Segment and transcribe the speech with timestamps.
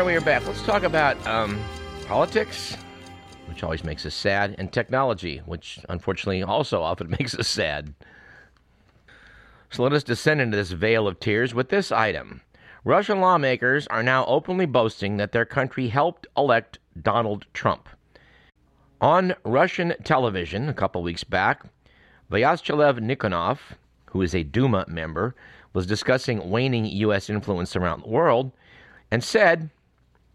[0.00, 0.46] Right, we are back.
[0.46, 1.62] Let's talk about um,
[2.06, 2.74] politics,
[3.50, 7.92] which always makes us sad, and technology, which unfortunately also often makes us sad.
[9.68, 12.40] So let us descend into this vale of tears with this item.
[12.82, 17.86] Russian lawmakers are now openly boasting that their country helped elect Donald Trump.
[19.02, 21.66] On Russian television a couple weeks back,
[22.32, 23.58] Vyacheslav Nikonov,
[24.06, 25.34] who is a Duma member,
[25.74, 27.28] was discussing waning U.S.
[27.28, 28.52] influence around the world
[29.10, 29.68] and said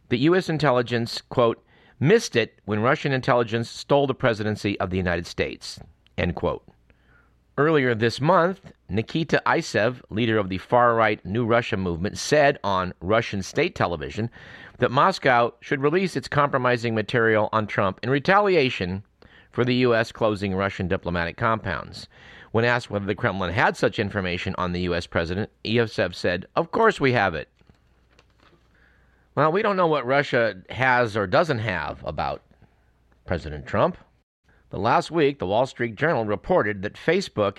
[0.09, 0.49] that U.S.
[0.49, 1.63] intelligence, quote,
[1.99, 5.79] missed it when Russian intelligence stole the presidency of the United States,
[6.17, 6.63] end quote.
[7.57, 12.93] Earlier this month, Nikita Isaev, leader of the far right New Russia movement, said on
[12.99, 14.29] Russian state television
[14.79, 19.03] that Moscow should release its compromising material on Trump in retaliation
[19.53, 20.11] for the U.S.
[20.11, 22.09] closing Russian diplomatic compounds.
[22.51, 25.07] When asked whether the Kremlin had such information on the U.S.
[25.07, 27.47] president, Isaev said, Of course we have it.
[29.35, 32.41] Well, we don't know what Russia has or doesn't have about
[33.25, 33.97] President Trump.
[34.69, 37.57] The last week, the Wall Street Journal reported that Facebook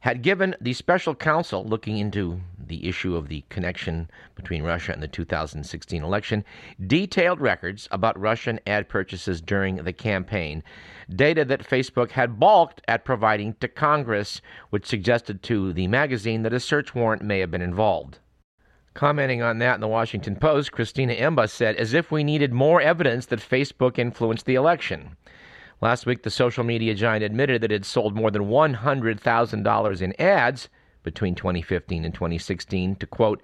[0.00, 5.02] had given the special counsel looking into the issue of the connection between Russia and
[5.02, 6.42] the 2016 election
[6.86, 10.62] detailed records about Russian ad purchases during the campaign,
[11.14, 16.54] data that Facebook had balked at providing to Congress, which suggested to the magazine that
[16.54, 18.20] a search warrant may have been involved.
[18.94, 22.80] Commenting on that in the Washington Post, Christina Emba said, as if we needed more
[22.80, 25.16] evidence that Facebook influenced the election.
[25.80, 30.20] Last week, the social media giant admitted that it had sold more than $100,000 in
[30.20, 30.68] ads
[31.02, 33.42] between 2015 and 2016 to, quote,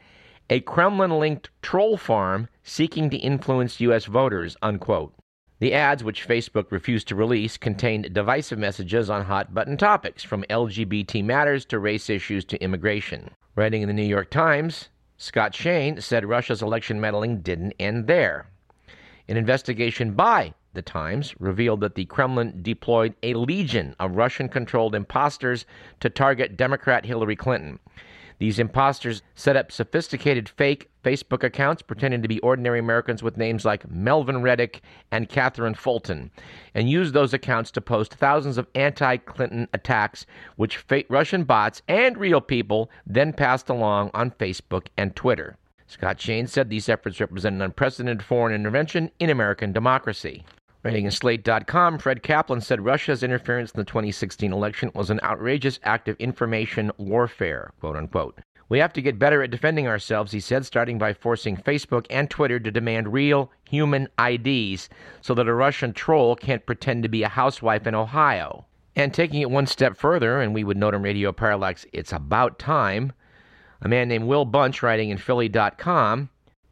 [0.48, 4.04] a Kremlin linked troll farm seeking to influence U.S.
[4.04, 5.14] voters, unquote.
[5.58, 10.44] The ads, which Facebook refused to release, contained divisive messages on hot button topics, from
[10.44, 13.30] LGBT matters to race issues to immigration.
[13.56, 14.88] Writing in the New York Times,
[15.22, 18.46] Scott Shane said Russia's election meddling didn't end there.
[19.28, 24.94] An investigation by the Times revealed that the Kremlin deployed a legion of Russian controlled
[24.94, 25.66] imposters
[26.00, 27.78] to target Democrat Hillary Clinton.
[28.40, 33.66] These imposters set up sophisticated fake Facebook accounts pretending to be ordinary Americans with names
[33.66, 34.80] like Melvin Reddick
[35.10, 36.30] and Catherine Fulton,
[36.74, 40.24] and used those accounts to post thousands of anti Clinton attacks,
[40.56, 45.58] which fake Russian bots and real people then passed along on Facebook and Twitter.
[45.86, 50.46] Scott Shane said these efforts represent an unprecedented foreign intervention in American democracy.
[50.82, 55.78] Writing in Slate.com, Fred Kaplan said Russia's interference in the 2016 election was an outrageous
[55.82, 58.38] act of information warfare, quote unquote.
[58.70, 62.30] We have to get better at defending ourselves, he said, starting by forcing Facebook and
[62.30, 64.88] Twitter to demand real human IDs
[65.20, 68.64] so that a Russian troll can't pretend to be a housewife in Ohio.
[68.96, 72.58] And taking it one step further, and we would note on Radio Parallax, it's about
[72.58, 73.12] time,
[73.82, 76.30] a man named Will Bunch, writing in Philly.com,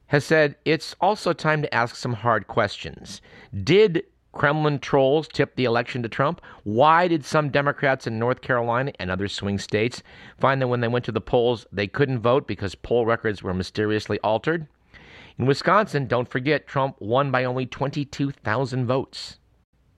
[0.09, 3.23] has said it's also time to ask some hard questions.
[3.65, 6.41] Did Kremlin trolls tip the election to Trump?
[6.65, 10.03] Why did some Democrats in North Carolina and other swing states
[10.39, 13.55] find that when they went to the polls, they couldn't vote because poll records were
[13.55, 14.67] mysteriously altered?
[15.39, 19.39] In Wisconsin, don't forget, Trump won by only 22,000 votes.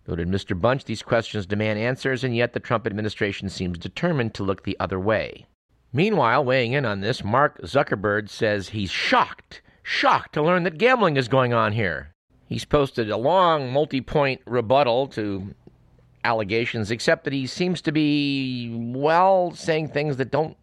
[0.06, 0.60] Noted Mr.
[0.60, 4.76] Bunch, these questions demand answers, and yet the Trump administration seems determined to look the
[4.80, 5.46] other way.
[5.92, 11.16] Meanwhile, weighing in on this, Mark Zuckerberg says he's shocked shocked to learn that gambling
[11.16, 12.14] is going on here.
[12.46, 15.54] He's posted a long, multi point rebuttal to
[16.24, 20.56] allegations, except that he seems to be, well, saying things that don't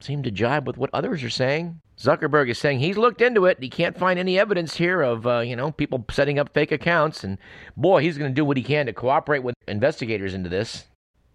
[0.00, 1.80] seem to jibe with what others are saying.
[1.98, 3.56] Zuckerberg is saying he's looked into it.
[3.56, 6.70] And he can't find any evidence here of, uh, you know, people setting up fake
[6.70, 7.24] accounts.
[7.24, 7.38] And
[7.76, 10.84] boy, he's going to do what he can to cooperate with investigators into this.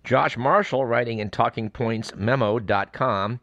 [0.04, 3.40] Josh Marshall, writing in TalkingPointsMemo.com,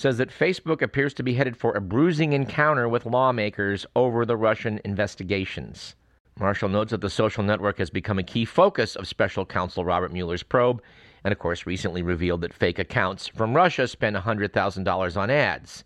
[0.00, 4.36] says that Facebook appears to be headed for a bruising encounter with lawmakers over the
[4.36, 5.94] Russian investigations.
[6.38, 10.10] Marshall notes that the social network has become a key focus of special counsel Robert
[10.10, 10.82] Mueller's probe,
[11.22, 15.84] and of course recently revealed that fake accounts from Russia spent $100,000 on ads.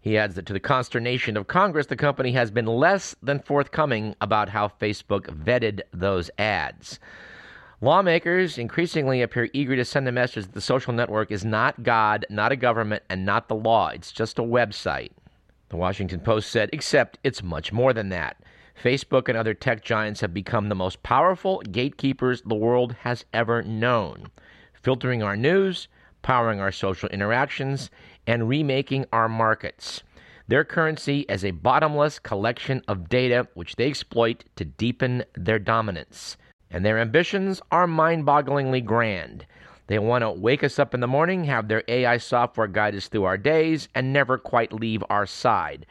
[0.00, 4.16] He adds that to the consternation of Congress, the company has been less than forthcoming
[4.20, 6.98] about how Facebook vetted those ads.
[7.82, 12.24] Lawmakers increasingly appear eager to send the message that the social network is not God,
[12.30, 13.88] not a government, and not the law.
[13.88, 15.10] It's just a website.
[15.68, 18.36] The Washington Post said, except it's much more than that.
[18.80, 23.62] Facebook and other tech giants have become the most powerful gatekeepers the world has ever
[23.62, 24.28] known,
[24.80, 25.88] filtering our news,
[26.22, 27.90] powering our social interactions,
[28.28, 30.04] and remaking our markets.
[30.46, 36.36] Their currency is a bottomless collection of data which they exploit to deepen their dominance
[36.72, 39.46] and their ambitions are mind bogglingly grand.
[39.86, 43.08] They want to wake us up in the morning, have their AI software guide us
[43.08, 45.84] through our days, and never quite leave our side.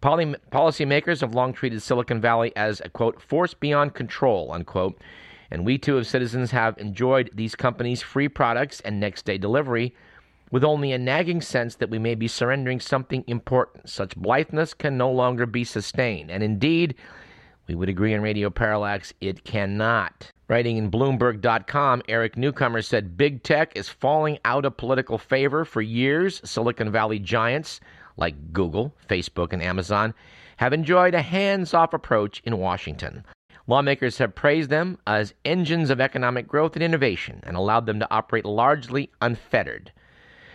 [0.00, 5.00] Poly- policymakers have long treated Silicon Valley as a quote force beyond control unquote,
[5.50, 9.94] and we too as citizens have enjoyed these companies' free products and next day delivery
[10.52, 13.88] with only a nagging sense that we may be surrendering something important.
[13.88, 16.94] Such blitheness can no longer be sustained, and indeed,
[17.72, 20.30] we would agree on Radio Parallax, it cannot.
[20.46, 25.80] Writing in Bloomberg.com, Eric Newcomer said Big Tech is falling out of political favor for
[25.80, 26.42] years.
[26.44, 27.80] Silicon Valley giants
[28.18, 30.12] like Google, Facebook, and Amazon
[30.58, 33.24] have enjoyed a hands off approach in Washington.
[33.66, 38.14] Lawmakers have praised them as engines of economic growth and innovation and allowed them to
[38.14, 39.90] operate largely unfettered.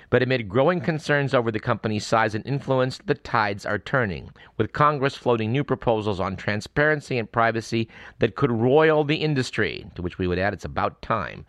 [0.09, 4.71] But amid growing concerns over the company's size and influence, the tides are turning, with
[4.71, 7.89] Congress floating new proposals on transparency and privacy
[8.19, 11.45] that could roil the industry, to which we would add it's about time.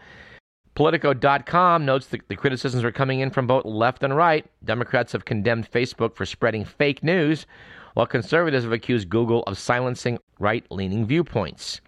[0.74, 4.46] Politico.com notes that the criticisms are coming in from both left and right.
[4.64, 7.46] Democrats have condemned Facebook for spreading fake news,
[7.94, 11.80] while conservatives have accused Google of silencing right leaning viewpoints.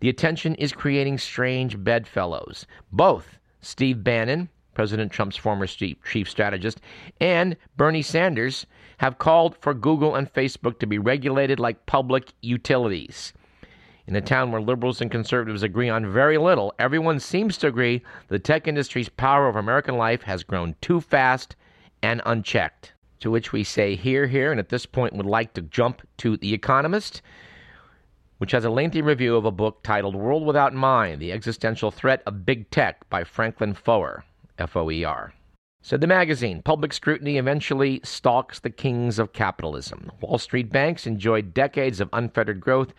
[0.00, 2.66] The attention is creating strange bedfellows.
[2.92, 6.80] Both Steve Bannon President Trump's former chief strategist,
[7.20, 8.66] and Bernie Sanders
[8.98, 13.32] have called for Google and Facebook to be regulated like public utilities.
[14.06, 18.02] In a town where liberals and conservatives agree on very little, everyone seems to agree
[18.28, 21.56] the tech industry's power over American life has grown too fast
[22.02, 22.92] and unchecked.
[23.20, 26.36] To which we say here, here, and at this point would like to jump to
[26.36, 27.22] The Economist,
[28.36, 32.22] which has a lengthy review of a book titled World Without Mind The Existential Threat
[32.26, 34.22] of Big Tech by Franklin Foer.
[34.58, 35.34] F O E R.
[35.82, 40.10] Said the magazine, public scrutiny eventually stalks the kings of capitalism.
[40.20, 42.94] Wall Street banks enjoyed decades of unfettered growth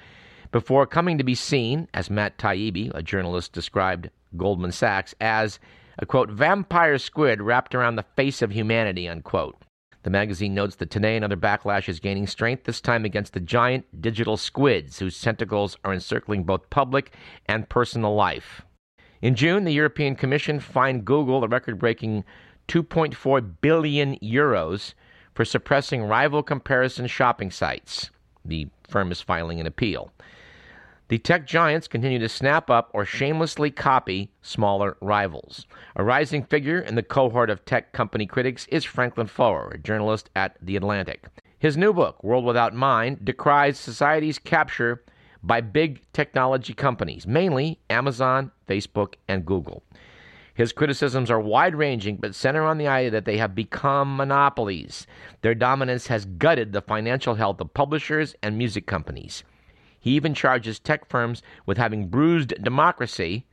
[0.52, 5.60] before coming to be seen, as Matt Taibbi, a journalist, described Goldman Sachs, as
[5.98, 9.58] a quote, vampire squid wrapped around the face of humanity, unquote.
[10.04, 14.00] The magazine notes that today another backlash is gaining strength, this time against the giant
[14.00, 17.14] digital squids whose tentacles are encircling both public
[17.48, 18.62] and personal life.
[19.22, 22.24] In June, the European Commission fined Google a record breaking
[22.68, 24.94] 2.4 billion euros
[25.34, 28.10] for suppressing rival comparison shopping sites.
[28.44, 30.12] The firm is filing an appeal.
[31.08, 35.68] The tech giants continue to snap up or shamelessly copy smaller rivals.
[35.96, 40.32] A rising figure in the cohort of tech company critics is Franklin Foer, a journalist
[40.36, 41.28] at The Atlantic.
[41.60, 45.04] His new book, World Without Mind, decries society's capture
[45.46, 49.84] by big technology companies, mainly Amazon, Facebook, and Google.
[50.56, 55.06] His criticisms are wide ranging, but center on the idea that they have become monopolies.
[55.42, 59.44] Their dominance has gutted the financial health of publishers and music companies.
[60.00, 63.46] He even charges tech firms with having bruised democracy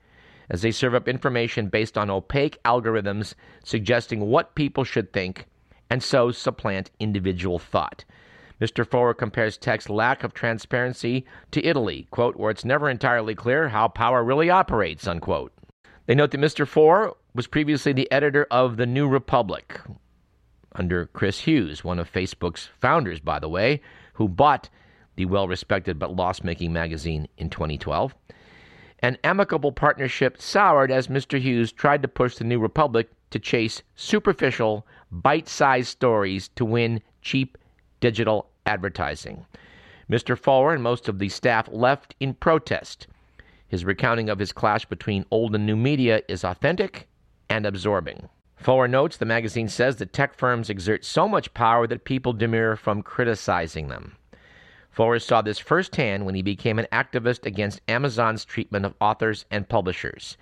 [0.49, 3.35] as they serve up information based on opaque algorithms
[3.65, 5.47] suggesting what people should think
[5.91, 8.05] and so supplant individual thought.
[8.63, 8.87] Mr.
[8.87, 13.89] Foer compares tech's lack of transparency to Italy, quote, where it's never entirely clear how
[13.89, 15.53] power really operates, unquote.
[16.07, 16.65] They note that Mr.
[16.65, 19.81] Foer was previously the editor of The New Republic
[20.77, 23.81] under Chris Hughes, one of Facebook's founders, by the way,
[24.13, 24.69] who bought
[25.17, 28.15] the well respected but loss making magazine in 2012.
[29.01, 31.41] An amicable partnership soured as Mr.
[31.41, 37.03] Hughes tried to push The New Republic to chase superficial, bite sized stories to win
[37.23, 37.59] cheap
[37.99, 39.47] digital advertising.
[40.11, 40.37] Mr.
[40.39, 43.07] Foer and most of the staff left in protest.
[43.69, 47.09] His recounting of his clash between old and new media is authentic
[47.49, 48.29] and absorbing.
[48.57, 52.77] Foer notes the magazine says that tech firms exert so much power that people demur
[52.77, 54.17] from criticizing them.
[54.91, 59.69] Foer saw this firsthand when he became an activist against Amazon's treatment of authors and
[59.69, 60.37] publishers.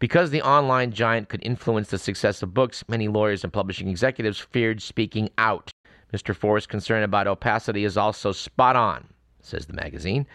[0.00, 4.40] Because the online giant could influence the success of books, many lawyers and publishing executives
[4.40, 5.70] feared speaking out.
[6.12, 6.34] Mr.
[6.34, 9.06] Foer's concern about opacity is also spot on,
[9.40, 10.26] says the magazine.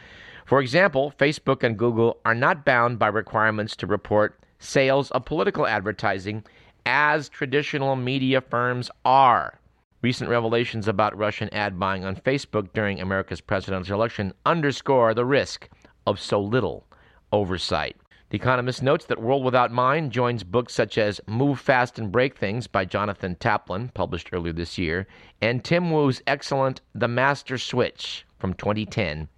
[0.46, 5.68] For example, Facebook and Google are not bound by requirements to report sales of political
[5.68, 6.44] advertising
[6.86, 9.60] as traditional media firms are.
[10.02, 15.70] Recent revelations about Russian ad buying on Facebook during America's presidential election underscore the risk
[16.06, 16.86] of so little
[17.32, 17.98] oversight.
[18.30, 22.36] The Economist notes that World Without Mind joins books such as Move Fast and Break
[22.36, 25.08] Things by Jonathan Taplin, published earlier this year,
[25.42, 29.30] and Tim Wu's excellent The Master Switch from 2010,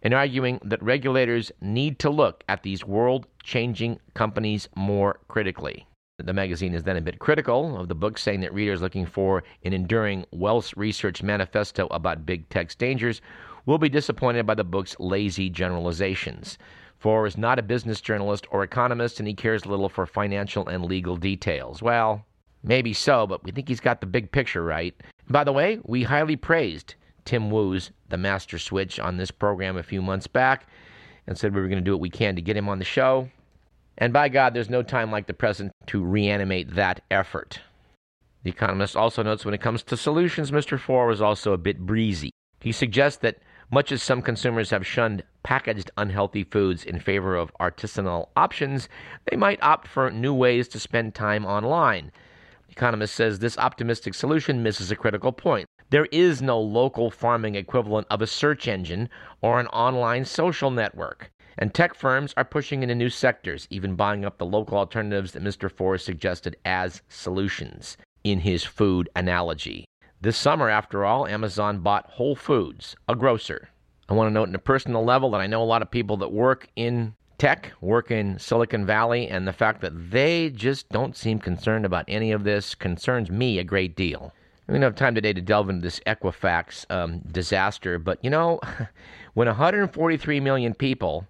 [0.00, 5.86] in arguing that regulators need to look at these world changing companies more critically.
[6.16, 9.44] The magazine is then a bit critical of the book, saying that readers looking for
[9.62, 13.20] an enduring, well research manifesto about big tech's dangers
[13.66, 16.56] will be disappointed by the book's lazy generalizations.
[16.98, 20.84] Foer is not a business journalist or economist, and he cares little for financial and
[20.84, 21.80] legal details.
[21.80, 22.24] Well,
[22.62, 24.94] maybe so, but we think he's got the big picture right.
[25.28, 29.82] By the way, we highly praised Tim Wu's The Master Switch on this program a
[29.82, 30.66] few months back
[31.26, 32.84] and said we were going to do what we can to get him on the
[32.84, 33.28] show.
[33.98, 37.60] And by God, there's no time like the present to reanimate that effort.
[38.44, 40.80] The Economist also notes when it comes to solutions, Mr.
[40.80, 42.30] Foer was also a bit breezy.
[42.60, 43.38] He suggests that
[43.70, 48.88] much as some consumers have shunned packaged unhealthy foods in favor of artisanal options,
[49.30, 52.10] they might opt for new ways to spend time online.
[52.66, 55.66] The Economist says this optimistic solution misses a critical point.
[55.90, 59.08] There is no local farming equivalent of a search engine
[59.40, 61.30] or an online social network.
[61.56, 65.42] And tech firms are pushing into new sectors, even buying up the local alternatives that
[65.42, 65.70] Mr.
[65.70, 69.87] Foer's suggested as solutions in his food analogy.
[70.20, 73.68] This summer, after all, Amazon bought Whole Foods, a grocer.
[74.08, 76.16] I want to note on a personal level that I know a lot of people
[76.16, 81.16] that work in tech, work in Silicon Valley, and the fact that they just don't
[81.16, 84.32] seem concerned about any of this concerns me a great deal.
[84.66, 88.58] We don't have time today to delve into this Equifax um, disaster, but you know,
[89.34, 91.28] when 143 million people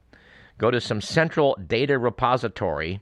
[0.57, 3.01] go to some central data repository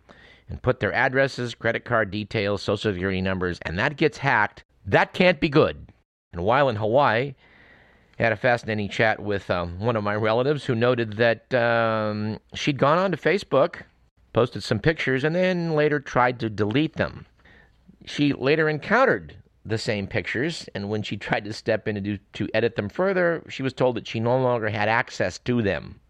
[0.49, 5.13] and put their addresses, credit card details, social security numbers, and that gets hacked, that
[5.13, 5.93] can't be good.
[6.33, 7.35] And while in Hawaii,
[8.19, 12.39] I had a fascinating chat with um, one of my relatives who noted that um,
[12.55, 13.83] she'd gone onto Facebook,
[14.33, 17.27] posted some pictures, and then later tried to delete them.
[18.07, 22.19] She later encountered the same pictures, and when she tried to step in to, do,
[22.35, 26.01] to edit them further, she was told that she no longer had access to them.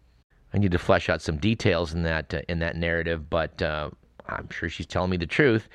[0.53, 3.89] I need to flesh out some details in that uh, in that narrative, but uh,
[4.27, 5.67] I'm sure she's telling me the truth.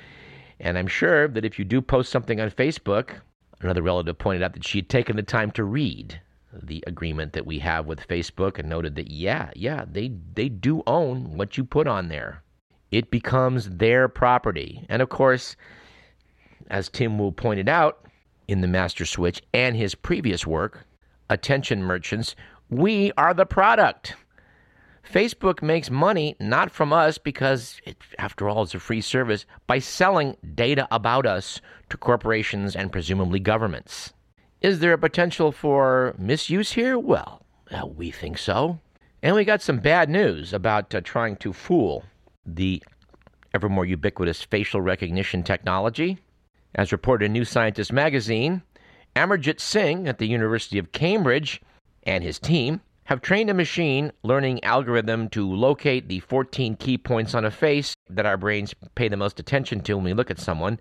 [0.59, 3.19] And I'm sure that if you do post something on Facebook,
[3.61, 6.19] another relative pointed out that she had taken the time to read
[6.61, 10.83] the agreement that we have with Facebook and noted that yeah, yeah, they they do
[10.85, 12.43] own what you put on there.
[12.91, 14.85] It becomes their property.
[14.87, 15.55] And of course,
[16.69, 18.05] as Tim Wu pointed out
[18.47, 20.85] in the Master Switch and his previous work,
[21.29, 22.35] Attention Merchants,
[22.69, 24.15] we are the product.
[25.09, 29.79] Facebook makes money not from us because, it, after all, it's a free service, by
[29.79, 34.13] selling data about us to corporations and presumably governments.
[34.61, 36.97] Is there a potential for misuse here?
[36.97, 38.79] Well, uh, we think so.
[39.21, 42.03] And we got some bad news about uh, trying to fool
[42.45, 42.81] the
[43.53, 46.17] ever more ubiquitous facial recognition technology.
[46.75, 48.63] As reported in New Scientist magazine,
[49.15, 51.61] Amarjit Singh at the University of Cambridge
[52.03, 57.35] and his team have trained a machine learning algorithm to locate the 14 key points
[57.35, 60.39] on a face that our brains pay the most attention to when we look at
[60.39, 60.79] someone.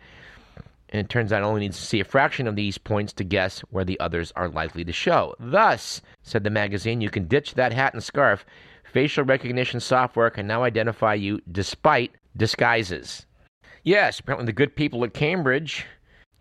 [0.90, 3.24] And it turns out it only needs to see a fraction of these points to
[3.24, 5.34] guess where the others are likely to show.
[5.40, 8.44] Thus, said the magazine, you can ditch that hat and scarf.
[8.84, 13.26] Facial recognition software can now identify you despite disguises.
[13.84, 15.86] Yes, apparently the good people at Cambridge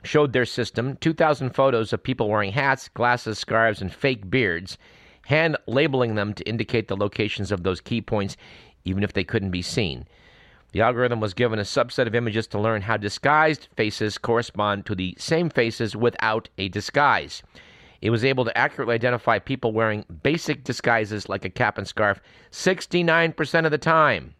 [0.03, 4.77] showed their system 2,000 photos of people wearing hats, glasses, scarves, and fake beards
[5.25, 8.37] hand labeling them to indicate the locations of those key points,
[8.83, 10.05] even if they couldn't be seen.
[10.71, 14.95] The algorithm was given a subset of images to learn how disguised faces correspond to
[14.95, 17.43] the same faces without a disguise.
[18.01, 22.21] It was able to accurately identify people wearing basic disguises like a cap and scarf
[22.51, 24.33] 69% of the time.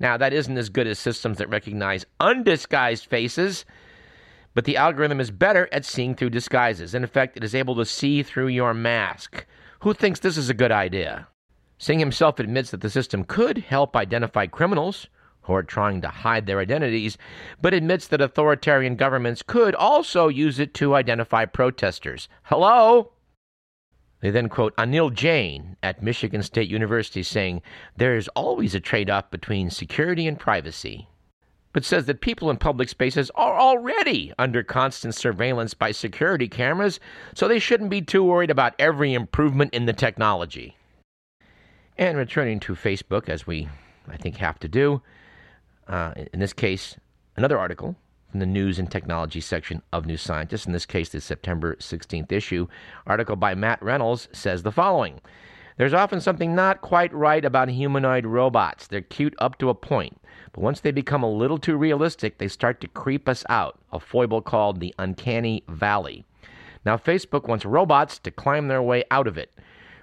[0.00, 3.64] Now, that isn't as good as systems that recognize undisguised faces,
[4.54, 6.94] but the algorithm is better at seeing through disguises.
[6.94, 9.46] In effect, it is able to see through your mask.
[9.86, 11.28] Who thinks this is a good idea?
[11.78, 15.06] Singh himself admits that the system could help identify criminals
[15.42, 17.16] who are trying to hide their identities,
[17.62, 22.28] but admits that authoritarian governments could also use it to identify protesters.
[22.42, 23.12] Hello?
[24.22, 27.62] They then quote Anil Jain at Michigan State University saying,
[27.96, 31.08] There is always a trade off between security and privacy
[31.76, 36.98] but says that people in public spaces are already under constant surveillance by security cameras,
[37.34, 40.74] so they shouldn't be too worried about every improvement in the technology.
[41.98, 43.68] And returning to Facebook, as we,
[44.08, 45.02] I think, have to do,
[45.86, 46.96] uh, in this case,
[47.36, 47.94] another article
[48.30, 52.32] from the News and Technology section of New Scientist, in this case, the September 16th
[52.32, 52.68] issue,
[53.06, 55.20] article by Matt Reynolds says the following.
[55.76, 58.86] There's often something not quite right about humanoid robots.
[58.86, 60.18] They're cute up to a point.
[60.52, 64.00] But once they become a little too realistic, they start to creep us out, a
[64.00, 66.24] foible called the uncanny valley.
[66.86, 69.52] Now, Facebook wants robots to climb their way out of it.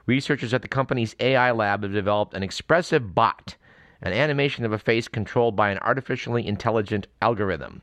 [0.06, 3.56] Researchers at the company's AI lab have developed an expressive bot,
[4.02, 7.82] an animation of a face controlled by an artificially intelligent algorithm.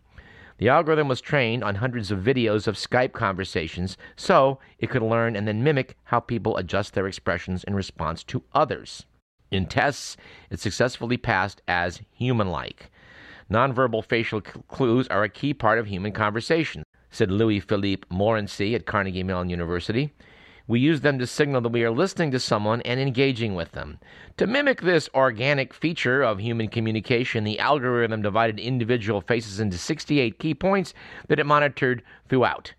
[0.60, 5.34] The algorithm was trained on hundreds of videos of Skype conversations, so it could learn
[5.34, 9.06] and then mimic how people adjust their expressions in response to others.
[9.50, 10.18] In tests,
[10.50, 12.90] it successfully passed as human like.
[13.50, 18.84] Nonverbal facial clues are a key part of human conversation, said Louis Philippe Morency at
[18.84, 20.12] Carnegie Mellon University.
[20.70, 23.98] We use them to signal that we are listening to someone and engaging with them.
[24.36, 30.38] To mimic this organic feature of human communication, the algorithm divided individual faces into 68
[30.38, 30.94] key points
[31.26, 32.72] that it monitored throughout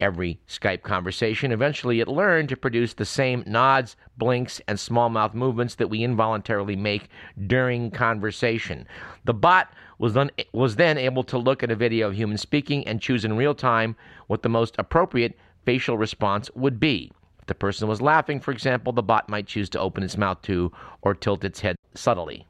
[0.00, 1.52] every Skype conversation.
[1.52, 6.02] Eventually, it learned to produce the same nods, blinks, and small mouth movements that we
[6.02, 7.10] involuntarily make
[7.46, 8.86] during conversation.
[9.26, 12.88] The bot was then, was then able to look at a video of human speaking
[12.88, 13.96] and choose in real time
[14.28, 15.36] what the most appropriate
[15.66, 17.12] facial response would be.
[17.46, 20.72] The person was laughing, for example, the bot might choose to open its mouth to
[21.02, 22.46] or tilt its head subtly.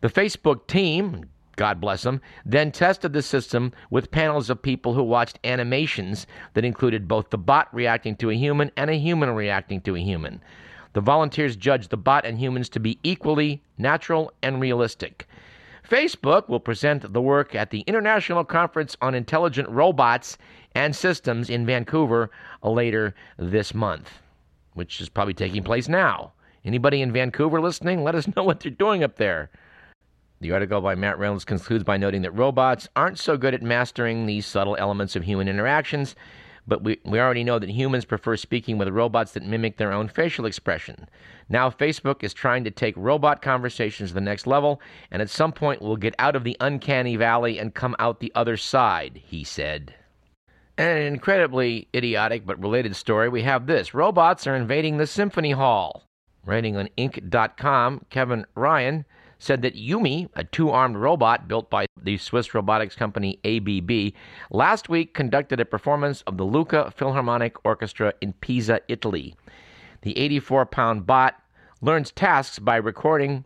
[0.00, 5.02] The Facebook team, God bless them, then tested the system with panels of people who
[5.02, 9.80] watched animations that included both the bot reacting to a human and a human reacting
[9.82, 10.42] to a human.
[10.94, 15.26] The volunteers judged the bot and humans to be equally natural and realistic.
[15.88, 20.38] Facebook will present the work at the International Conference on Intelligent Robots
[20.74, 22.30] and Systems in Vancouver
[22.62, 24.10] uh, later this month,
[24.74, 26.32] which is probably taking place now.
[26.64, 28.04] Anybody in Vancouver listening?
[28.04, 29.50] Let us know what they're doing up there.
[30.40, 34.26] The article by Matt Reynolds concludes by noting that robots aren't so good at mastering
[34.26, 36.16] these subtle elements of human interactions,
[36.66, 40.08] but we, we already know that humans prefer speaking with robots that mimic their own
[40.08, 41.08] facial expression.
[41.48, 45.52] Now, Facebook is trying to take robot conversations to the next level, and at some
[45.52, 49.44] point we'll get out of the uncanny valley and come out the other side, he
[49.44, 49.94] said.
[50.78, 55.50] And an incredibly idiotic but related story, we have this robots are invading the symphony
[55.50, 56.04] hall.
[56.44, 59.04] Writing on Inc.com, Kevin Ryan
[59.42, 64.14] said that Yumi, a two armed robot built by the Swiss robotics company ABB,
[64.52, 69.34] last week conducted a performance of the Lucca Philharmonic Orchestra in Pisa, Italy.
[70.02, 71.34] The 84 pound bot
[71.80, 73.44] learns tasks by recording,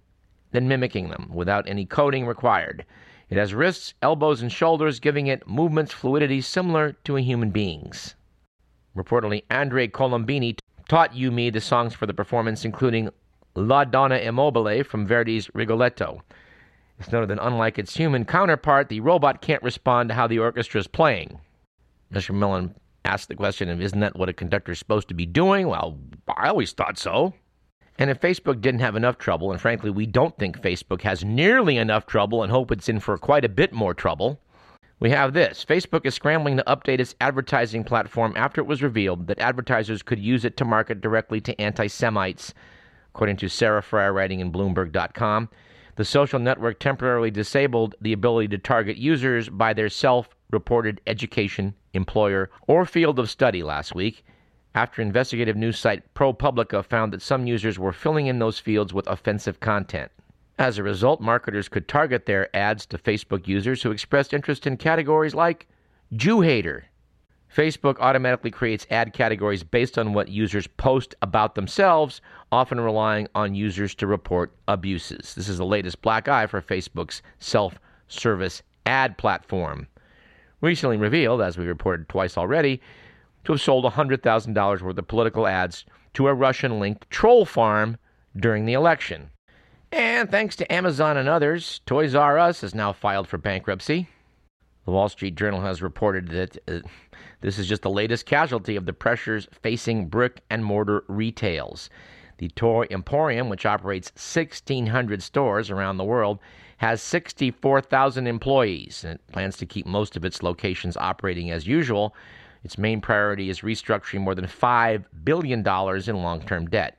[0.52, 2.84] then mimicking them without any coding required.
[3.30, 8.14] It has wrists, elbows, and shoulders, giving it movements fluidity similar to a human being's.
[8.94, 10.58] Reportedly, Andre Colombini
[10.90, 13.08] taught Yumi the songs for the performance, including
[13.56, 16.22] La Donna è Mobile from Verdi's Rigoletto.
[16.98, 20.78] It's noted that unlike its human counterpart, the robot can't respond to how the orchestra
[20.78, 21.40] is playing.
[22.12, 22.34] Mr.
[22.34, 22.74] Millen
[23.06, 25.68] asked the question of isn't that what a conductor is supposed to be doing?
[25.68, 25.98] Well,
[26.36, 27.32] I always thought so.
[27.98, 31.78] And if Facebook didn't have enough trouble, and frankly, we don't think Facebook has nearly
[31.78, 34.38] enough trouble and hope it's in for quite a bit more trouble,
[35.00, 39.28] we have this Facebook is scrambling to update its advertising platform after it was revealed
[39.28, 42.52] that advertisers could use it to market directly to anti Semites
[43.16, 45.48] According to Sarah Frier, writing in Bloomberg.com,
[45.94, 51.72] the social network temporarily disabled the ability to target users by their self reported education,
[51.94, 54.22] employer, or field of study last week
[54.74, 59.06] after investigative news site ProPublica found that some users were filling in those fields with
[59.06, 60.12] offensive content.
[60.58, 64.76] As a result, marketers could target their ads to Facebook users who expressed interest in
[64.76, 65.66] categories like
[66.12, 66.84] Jew hater,
[67.56, 72.20] Facebook automatically creates ad categories based on what users post about themselves,
[72.52, 75.34] often relying on users to report abuses.
[75.34, 79.86] This is the latest black eye for Facebook's self service ad platform.
[80.60, 82.78] Recently revealed, as we reported twice already,
[83.44, 87.96] to have sold $100,000 worth of political ads to a Russian linked troll farm
[88.36, 89.30] during the election.
[89.90, 94.08] And thanks to Amazon and others, Toys R Us has now filed for bankruptcy.
[94.86, 96.80] The Wall Street Journal has reported that uh,
[97.46, 101.90] this is just the latest casualty of the pressures facing brick and mortar retails.
[102.38, 106.40] The Toy Emporium, which operates 1,600 stores around the world,
[106.78, 112.16] has 64,000 employees and it plans to keep most of its locations operating as usual.
[112.64, 116.98] Its main priority is restructuring more than $5 billion in long term debt.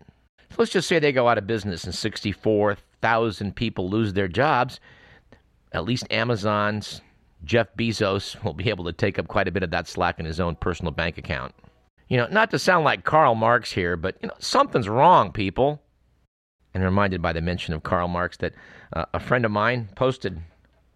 [0.51, 4.79] So let's just say they go out of business and 64,000 people lose their jobs.
[5.73, 7.01] At least Amazon's
[7.43, 10.25] Jeff Bezos will be able to take up quite a bit of that slack in
[10.25, 11.53] his own personal bank account.
[12.07, 15.81] You know, not to sound like Karl Marx here, but you know, something's wrong, people.
[16.73, 18.53] And reminded by the mention of Karl Marx that
[18.93, 20.39] uh, a friend of mine posted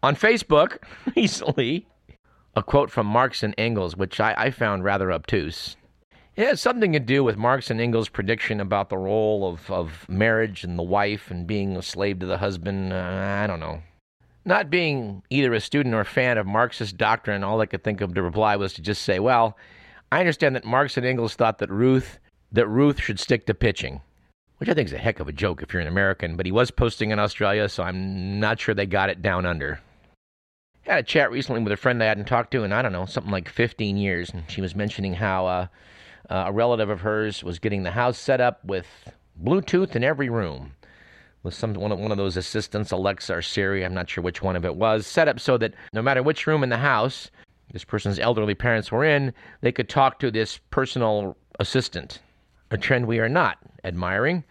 [0.03, 0.77] on Facebook
[1.15, 1.87] recently
[2.55, 5.77] a quote from Marx and Engels, which I, I found rather obtuse.
[6.35, 10.07] It has something to do with Marx and Engels' prediction about the role of, of
[10.07, 12.93] marriage and the wife and being a slave to the husband.
[12.93, 13.81] Uh, I don't know.
[14.43, 18.01] Not being either a student or a fan of Marxist doctrine, all I could think
[18.01, 19.57] of to reply was to just say, well,
[20.11, 22.19] I understand that Marx and Engels thought that Ruth
[22.51, 24.01] that Ruth should stick to pitching,
[24.57, 26.51] which I think is a heck of a joke if you're an American, but he
[26.51, 29.79] was posting in Australia, so I'm not sure they got it down under.
[30.85, 32.91] I had a chat recently with a friend I hadn't talked to in, I don't
[32.91, 35.67] know, something like 15 years, and she was mentioning how uh,
[36.29, 38.87] uh, a relative of hers was getting the house set up with
[39.41, 40.73] Bluetooth in every room
[41.43, 44.41] with some one of, one of those assistants, Alexa or Siri, I'm not sure which
[44.41, 47.31] one of it was, set up so that no matter which room in the house
[47.71, 52.19] this person's elderly parents were in, they could talk to this personal assistant.
[52.69, 54.43] a trend we are not admiring.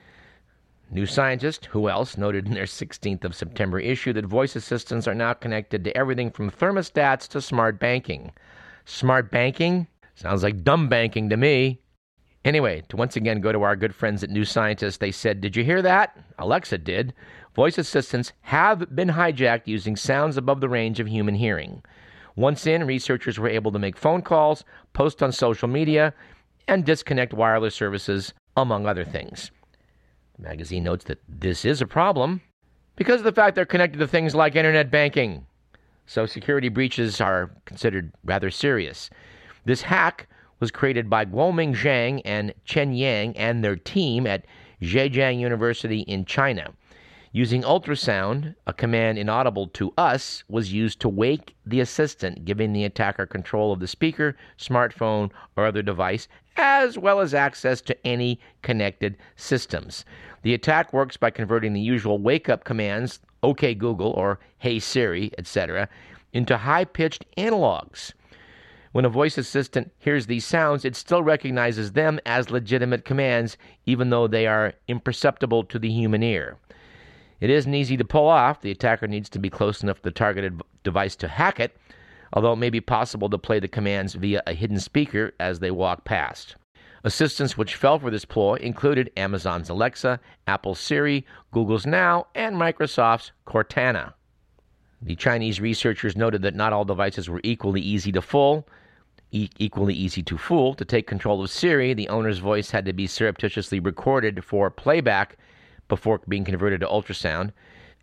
[0.90, 5.14] New Scientist, who else, noted in their 16th of September issue that voice assistants are
[5.14, 8.33] now connected to everything from thermostats to smart banking.
[8.85, 9.87] Smart banking?
[10.16, 11.81] Sounds like dumb banking to me.
[12.44, 15.57] Anyway, to once again go to our good friends at New Scientist, they said, Did
[15.57, 16.16] you hear that?
[16.38, 17.12] Alexa did.
[17.55, 21.83] Voice assistants have been hijacked using sounds above the range of human hearing.
[22.37, 26.14] Once in, researchers were able to make phone calls, post on social media,
[26.66, 29.50] and disconnect wireless services, among other things.
[30.37, 32.40] The magazine notes that this is a problem
[32.96, 35.44] because of the fact they're connected to things like internet banking.
[36.07, 39.11] So security breaches are considered rather serious.
[39.64, 40.29] This hack
[40.61, 44.44] was created by Guoming Zhang and Chen Yang and their team at
[44.81, 46.73] Zhejiang University in China.
[47.33, 52.85] Using ultrasound, a command inaudible to us, was used to wake the assistant, giving the
[52.85, 58.40] attacker control of the speaker, smartphone, or other device, as well as access to any
[58.62, 60.05] connected systems.
[60.42, 65.31] The attack works by converting the usual wake up commands, OK Google or Hey Siri,
[65.38, 65.88] etc.,
[66.33, 68.12] into high pitched analogs.
[68.92, 74.11] When a voice assistant hears these sounds, it still recognizes them as legitimate commands, even
[74.11, 76.57] though they are imperceptible to the human ear.
[77.40, 78.61] It isn't easy to pull off.
[78.61, 81.76] The attacker needs to be close enough to the targeted device to hack it,
[82.33, 85.70] although it may be possible to play the commands via a hidden speaker as they
[85.70, 86.57] walk past.
[87.05, 93.31] Assistants which fell for this ploy included Amazon's Alexa, Apple's Siri, Google's Now, and Microsoft's
[93.46, 94.14] Cortana.
[95.00, 98.68] The Chinese researchers noted that not all devices were equally easy to fool.
[99.33, 100.75] E- equally easy to fool.
[100.75, 105.37] To take control of Siri, the owner's voice had to be surreptitiously recorded for playback
[105.88, 107.53] before being converted to ultrasound,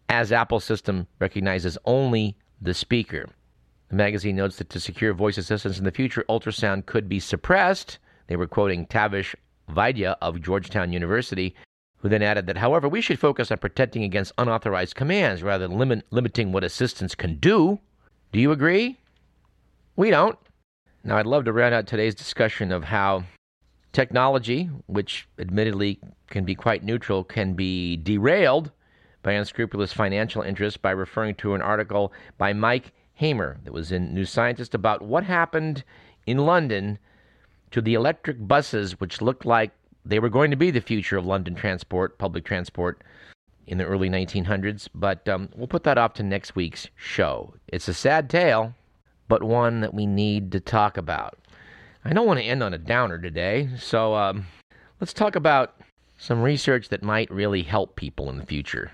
[0.10, 3.30] as Apple's system recognizes only the speaker.
[3.90, 8.00] The magazine notes that to secure voice assistance in the future, ultrasound could be suppressed.
[8.28, 9.36] They were quoting Tavish
[9.70, 11.56] Vaidya of Georgetown University,
[11.98, 15.78] who then added that, however, we should focus on protecting against unauthorized commands rather than
[15.78, 17.80] limit, limiting what assistants can do.
[18.32, 19.00] Do you agree?
[19.96, 20.38] We don't.
[21.04, 23.24] Now, I'd love to round out today's discussion of how
[23.98, 28.72] Technology, which admittedly can be quite neutral, can be derailed
[29.24, 34.14] by unscrupulous financial interests by referring to an article by Mike Hamer that was in
[34.14, 35.84] New Scientist about what happened
[36.28, 37.00] in London
[37.72, 39.72] to the electric buses, which looked like
[40.06, 43.04] they were going to be the future of London transport, public transport,
[43.66, 44.88] in the early 1900s.
[44.94, 47.56] But um, we'll put that off to next week's show.
[47.68, 48.76] It's a sad tale,
[49.28, 51.38] but one that we need to talk about.
[52.06, 54.46] I don't want to end on a downer today, so um,
[55.02, 55.76] let's talk about
[56.18, 58.92] some research that might really help people in the future,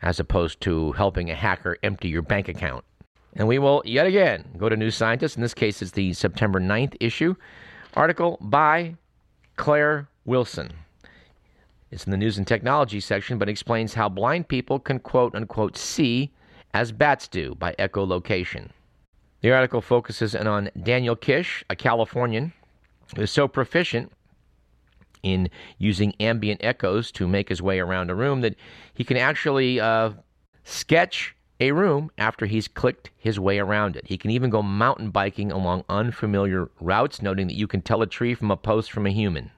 [0.00, 2.84] as opposed to helping a hacker empty your bank account.
[3.34, 5.36] And we will yet again go to New Scientist.
[5.36, 7.34] In this case, it's the September 9th issue.
[7.94, 8.96] Article by
[9.56, 10.70] Claire Wilson.
[11.90, 15.76] It's in the news and technology section, but explains how blind people can quote unquote
[15.76, 16.32] see
[16.72, 18.70] as bats do by echolocation.
[19.42, 22.52] The article focuses in on Daniel Kish, a Californian
[23.16, 24.12] who is so proficient
[25.22, 28.54] in using ambient echoes to make his way around a room that
[28.94, 30.12] he can actually uh,
[30.64, 34.06] sketch a room after he's clicked his way around it.
[34.06, 38.06] He can even go mountain biking along unfamiliar routes, noting that you can tell a
[38.06, 39.50] tree from a post from a human.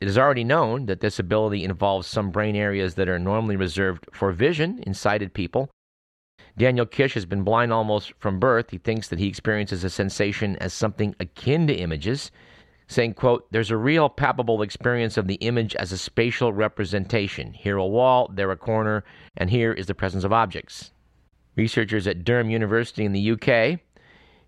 [0.00, 4.06] It is already known that this ability involves some brain areas that are normally reserved
[4.12, 5.70] for vision in sighted people,
[6.56, 8.70] Daniel Kish has been blind almost from birth.
[8.70, 12.30] He thinks that he experiences a sensation as something akin to images,
[12.86, 17.52] saying, quote, There's a real palpable experience of the image as a spatial representation.
[17.52, 19.04] Here a wall, there a corner,
[19.36, 20.92] and here is the presence of objects.
[21.56, 23.80] Researchers at Durham University in the UK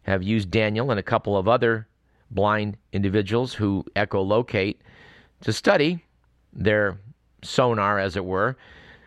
[0.02, 1.88] have used Daniel and a couple of other
[2.30, 4.78] blind individuals who echolocate
[5.42, 6.04] to study
[6.52, 6.98] their
[7.42, 8.56] sonar, as it were,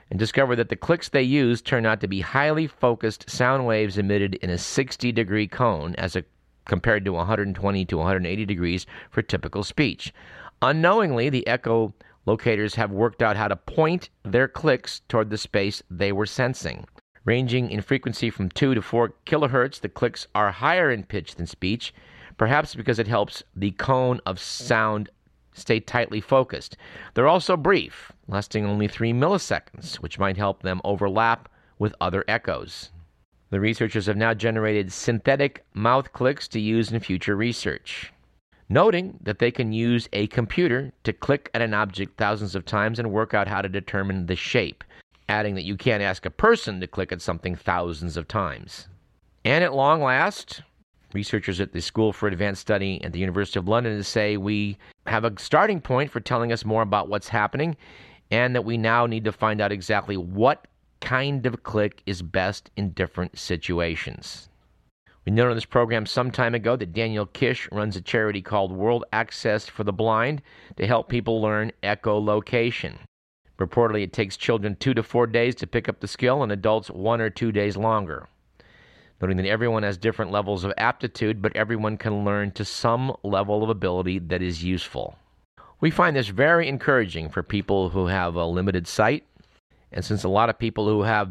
[0.10, 3.98] and discovered that the clicks they used turned out to be highly focused sound waves
[3.98, 6.24] emitted in a 60 degree cone as a,
[6.66, 10.14] compared to 120 to 180 degrees for typical speech.
[10.62, 11.94] Unknowingly, the echo
[12.26, 16.86] locators have worked out how to point their clicks toward the space they were sensing.
[17.24, 21.48] Ranging in frequency from 2 to 4 kilohertz, the clicks are higher in pitch than
[21.48, 21.94] speech,
[22.38, 25.10] perhaps because it helps the cone of sound
[25.56, 26.78] stay tightly focused.
[27.14, 32.92] They're also brief, lasting only 3 milliseconds, which might help them overlap with other echoes.
[33.50, 38.12] The researchers have now generated synthetic mouth clicks to use in future research,
[38.68, 43.00] noting that they can use a computer to click at an object thousands of times
[43.00, 44.84] and work out how to determine the shape,
[45.30, 48.88] adding that you can't ask a person to click at something thousands of times.
[49.44, 50.64] And at long last,
[51.14, 55.24] researchers at the School for Advanced Study at the University of London say we have
[55.24, 57.76] a starting point for telling us more about what's happening
[58.32, 60.68] and that we now need to find out exactly what
[61.02, 64.50] kind of click is best in different situations.
[65.26, 68.72] We noted on this program some time ago that Daniel Kish runs a charity called
[68.72, 70.42] World Access for the Blind
[70.78, 72.98] to help people learn echolocation.
[73.58, 76.92] Reportedly, it takes children two to four days to pick up the skill and adults
[76.92, 78.28] one or two days longer.
[79.22, 83.64] Noting that everyone has different levels of aptitude, but everyone can learn to some level
[83.64, 85.18] of ability that is useful.
[85.80, 89.24] We find this very encouraging for people who have a limited sight,
[89.92, 91.30] and since a lot of people who have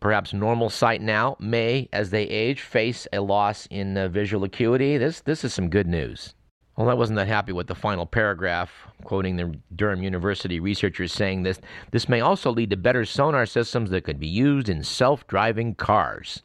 [0.00, 4.96] perhaps normal sight now may, as they age, face a loss in uh, visual acuity.
[4.96, 6.34] This this is some good news.
[6.76, 8.70] Well, I wasn't that happy with the final paragraph,
[9.04, 11.60] quoting the Durham University researchers saying this.
[11.90, 16.42] This may also lead to better sonar systems that could be used in self-driving cars.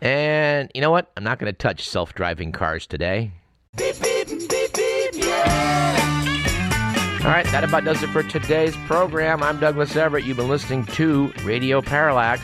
[0.00, 1.10] And you know what?
[1.16, 3.32] I'm not going to touch self driving cars today.
[3.76, 4.70] Beep, beep, beep,
[5.14, 6.16] yeah.
[7.24, 9.42] All right, that about does it for today's program.
[9.42, 10.24] I'm Douglas Everett.
[10.24, 12.42] You've been listening to Radio Parallax.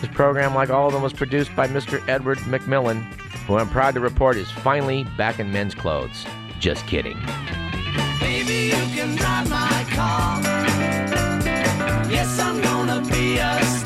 [0.00, 2.06] This program, like all of them, was produced by Mr.
[2.08, 3.04] Edward McMillan,
[3.46, 6.26] who I'm proud to report is finally back in men's clothes.
[6.58, 7.16] Just kidding.
[8.18, 8.72] Baby,
[12.10, 13.83] yes, I'm gonna be a